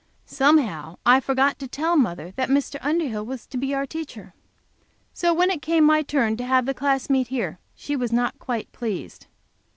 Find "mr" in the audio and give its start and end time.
2.49-2.77